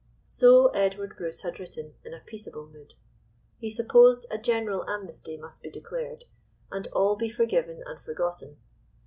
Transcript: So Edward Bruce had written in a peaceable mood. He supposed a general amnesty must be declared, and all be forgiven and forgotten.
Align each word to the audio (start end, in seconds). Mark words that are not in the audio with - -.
So 0.25 0.69
Edward 0.69 1.15
Bruce 1.15 1.41
had 1.43 1.59
written 1.59 1.93
in 2.03 2.11
a 2.11 2.21
peaceable 2.21 2.65
mood. 2.65 2.95
He 3.59 3.69
supposed 3.69 4.25
a 4.31 4.39
general 4.39 4.83
amnesty 4.89 5.37
must 5.37 5.61
be 5.61 5.69
declared, 5.69 6.25
and 6.71 6.87
all 6.87 7.15
be 7.15 7.29
forgiven 7.29 7.83
and 7.85 8.01
forgotten. 8.01 8.57